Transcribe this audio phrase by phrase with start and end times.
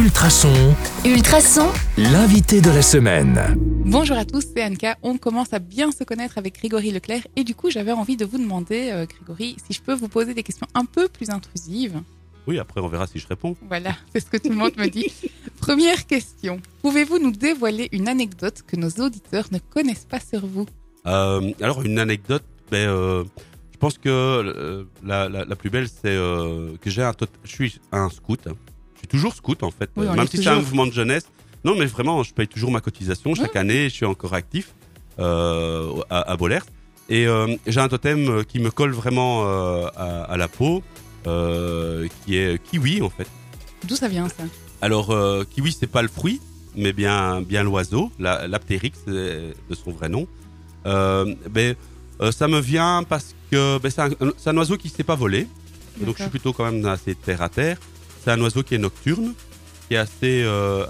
[0.00, 0.74] Ultrason,
[1.04, 1.68] Ultrason,
[1.98, 3.38] l'invité de la semaine.
[3.84, 4.96] Bonjour à tous, c'est Anka.
[5.02, 8.24] On commence à bien se connaître avec Grégory Leclerc et du coup j'avais envie de
[8.24, 12.00] vous demander, euh, Grégory, si je peux vous poser des questions un peu plus intrusives.
[12.46, 13.58] Oui, après on verra si je réponds.
[13.68, 15.12] Voilà, c'est ce que tout le monde me dit.
[15.60, 16.62] Première question.
[16.80, 20.64] Pouvez-vous nous dévoiler une anecdote que nos auditeurs ne connaissent pas sur vous?
[21.04, 23.24] Euh, alors une anecdote, ben, euh,
[23.72, 27.12] je pense que euh, la, la, la plus belle c'est euh, que j'ai un
[27.44, 28.48] je suis un scout.
[29.10, 31.24] Toujours scout en fait, Oui, même si c'est un mouvement de jeunesse.
[31.64, 34.72] Non mais vraiment, je paye toujours ma cotisation chaque année, je suis encore actif
[35.18, 36.64] euh, à, à Bollers.
[37.08, 40.82] Et euh, j'ai un totem euh, qui me colle vraiment euh, à, à la peau,
[42.24, 43.26] qui est kiwi en fait.
[43.84, 44.44] D'où ça vient ça?
[44.82, 45.14] Alors,
[45.50, 46.40] kiwi, c'est pas le fruit,
[46.76, 49.52] mais bien, bien l'oiseau, la- l'aptérix de
[49.84, 50.26] son vrai nom.
[50.86, 51.74] Euh, ben,
[52.30, 54.10] ça me vient parce que ben, c'est un,
[54.46, 55.46] un oiseau qui ne sait pas voler,
[56.00, 57.78] donc je suis plutôt quand même assez terre à terre.
[58.22, 59.34] C'est un oiseau qui est nocturne,
[59.88, 60.86] qui est assez, euh,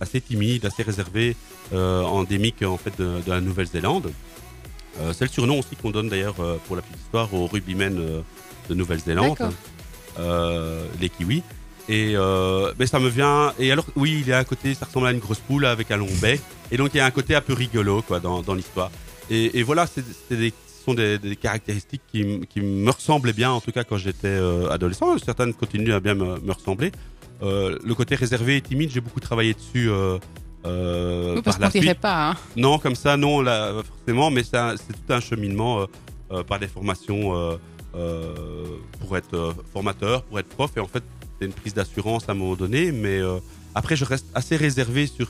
[0.00, 1.36] assez timide, assez réservé,
[1.72, 4.12] euh, endémique en fait de, de la Nouvelle-Zélande.
[5.00, 8.22] Euh, c'est le surnom aussi qu'on donne d'ailleurs euh, pour la petite histoire aux rugbymen
[8.68, 9.36] de Nouvelle-Zélande,
[11.00, 11.42] les kiwis.
[11.88, 13.52] Et ben ça me vient.
[13.58, 15.96] Et alors, oui, il est à côté, ça ressemble à une grosse poule avec un
[15.96, 16.40] long bec.
[16.70, 18.90] Et donc, il y a un côté un peu rigolo quoi, dans, dans l'histoire.
[19.30, 20.04] Et, et voilà, c'est
[20.36, 20.52] des,
[20.86, 25.18] sont des, des caractéristiques qui, me ressemblaient bien, en tout cas quand j'étais euh, adolescent.
[25.18, 26.92] Certaines continuent à bien me, me ressembler.
[27.42, 29.90] Euh, le côté réservé et timide, j'ai beaucoup travaillé dessus.
[29.90, 30.18] Euh,
[30.64, 32.30] euh, Oui, Parce qu'on dirait pas.
[32.30, 32.36] hein.
[32.56, 35.86] Non, comme ça, non, là, forcément, mais c'est tout un cheminement
[36.48, 37.58] par des formations
[39.00, 40.70] pour être formateur, pour être prof.
[40.76, 41.02] Et en fait,
[41.38, 43.20] c'est une prise d'assurance à un moment donné, mais
[43.74, 45.28] après, je reste assez réservé sur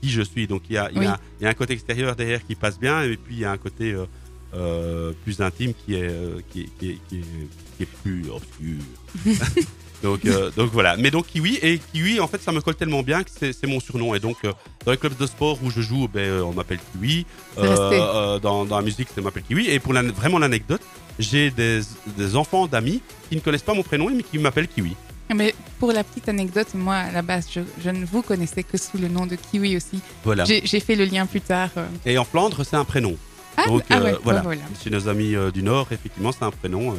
[0.00, 0.46] qui je suis.
[0.46, 1.16] Donc, il y a, il y a- Oui.
[1.40, 3.52] il y a un côté extérieur derrière qui passe bien, et puis il y a
[3.52, 4.06] un côté euh,
[4.54, 8.24] euh, plus intime qui est, euh, qui, est- qui est, qui est- qui est plus
[8.30, 8.76] obscur.
[10.02, 10.96] donc, euh, donc voilà.
[10.96, 13.80] Mais donc Kiwi, et Kiwi, en fait, ça me colle tellement bien que c'est mon
[13.80, 14.14] surnom.
[14.14, 14.52] Et donc, euh,
[14.84, 17.24] dans les clubs de sport où je joue, ben, euh, on m'appelle Kiwi.
[17.58, 19.68] Euh, dans, dans la musique, on m'appelle Kiwi.
[19.70, 20.82] Et pour la, vraiment l'anecdote,
[21.18, 21.80] j'ai des,
[22.16, 24.94] des enfants d'amis qui ne connaissent pas mon prénom, mais qui m'appellent Kiwi.
[25.34, 28.76] Mais pour la petite anecdote, moi à la base, je, je ne vous connaissais que
[28.76, 30.00] sous le nom de Kiwi aussi.
[30.24, 30.44] Voilà.
[30.44, 31.70] J'ai fait le lien plus tard.
[32.04, 33.16] Et en Flandre, c'est un prénom.
[33.56, 34.40] Ah, Donc ah euh, ouais, voilà.
[34.40, 34.62] voilà.
[34.82, 36.96] Chez nos amis euh, du Nord, effectivement, c'est un prénom euh,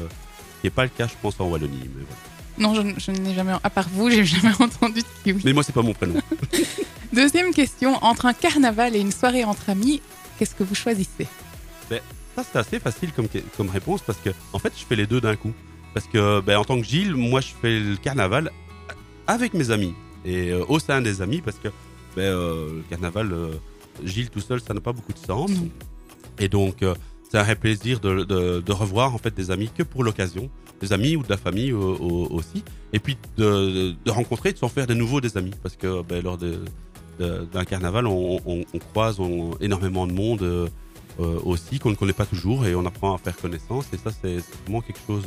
[0.62, 1.90] qui n'est pas le cas, je pense, en Wallonie.
[1.96, 2.76] Mais, voilà.
[2.76, 5.42] Non, je, n'ai jamais, à part vous, j'ai jamais entendu de Kiwi.
[5.46, 6.16] Mais moi, c'est pas mon prénom.
[7.14, 10.02] Deuxième question, entre un carnaval et une soirée entre amis,
[10.38, 11.28] qu'est-ce que vous choisissez?
[12.36, 15.22] Ça, c'est assez facile comme, comme réponse parce que, en fait, je fais les deux
[15.22, 15.54] d'un coup.
[15.94, 18.52] Parce que, ben, en tant que Gilles, moi, je fais le carnaval
[19.28, 19.94] avec mes amis
[20.26, 21.70] et euh, au sein des amis parce que,
[22.16, 23.54] ben, euh, le carnaval, euh,
[24.04, 25.52] Gilles tout seul, ça n'a pas beaucoup de sens.
[26.40, 26.96] Et donc, euh,
[27.30, 30.50] c'est un vrai plaisir de, de, revoir en fait des amis que pour l'occasion,
[30.82, 34.70] des amis ou de la famille au- aussi, et puis de, de rencontrer, de s'en
[34.70, 39.18] faire de nouveau des amis, parce que ben, lors d'un carnaval, on, croise
[39.62, 40.68] énormément de monde euh,
[41.44, 44.38] aussi qu'on ne connaît pas toujours, et on apprend à faire connaissance, et ça c'est
[44.64, 45.26] vraiment quelque chose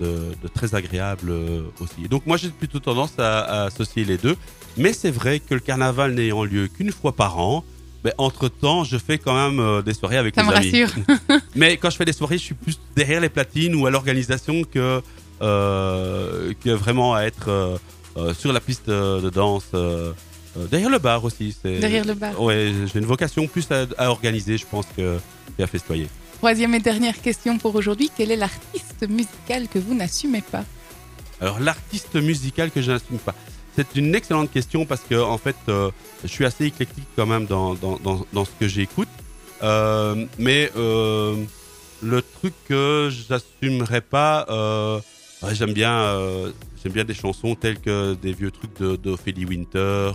[0.00, 2.08] de, très agréable euh, aussi.
[2.08, 4.36] Donc moi j'ai plutôt tendance à associer les deux,
[4.76, 7.64] mais c'est vrai que le carnaval n'ayant lieu qu'une fois par an,
[8.04, 10.84] ben, entre temps, je fais quand même euh, des soirées avec Ça les me amis.
[10.84, 10.94] rassure.
[11.56, 14.62] Mais quand je fais des soirées, je suis plus derrière les platines ou à l'organisation
[14.64, 15.02] que,
[15.42, 17.48] euh, que vraiment à être
[18.16, 19.66] euh, sur la piste de danse.
[20.70, 21.56] derrière le bar aussi.
[21.64, 22.40] Derrière le bar.
[22.40, 25.18] Ouais, j'ai une vocation plus à, à organiser, je pense, que-
[25.56, 26.08] qu'à festoyer.
[26.38, 30.64] Troisième et dernière question pour aujourd'hui, quel est l'artiste musical que vous n'assumez pas?
[31.40, 33.34] Alors, l'artiste musical que je n'assume pas.
[33.78, 35.92] C'est une excellente question parce que, en fait, euh,
[36.24, 37.96] je suis assez éclectique quand même dans, dans,
[38.32, 39.06] dans, ce que j'écoute.
[39.62, 41.36] Euh, mais euh,
[42.02, 44.46] le truc que j'assumerais pas,
[45.52, 46.18] j'aime bien,
[46.82, 50.10] j'aime bien des chansons telles que des vieux trucs de- d'Ophélie Winter,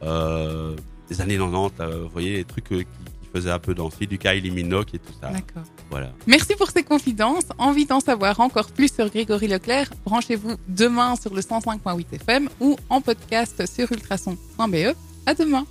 [0.00, 2.86] des années 90, là, vous voyez, des trucs qui,
[3.30, 5.28] qui faisaient un peu danser, du Kylie Minogue et tout ça.
[5.28, 5.62] D'accord.
[5.90, 6.12] Voilà.
[6.26, 7.44] Merci pour ces confidences.
[7.58, 12.76] Envie d'en savoir encore plus sur Grégory Leclerc Branchez-vous demain sur le 105.8 FM ou
[12.88, 14.94] en podcast sur ultrason.be.
[15.26, 15.66] À demain.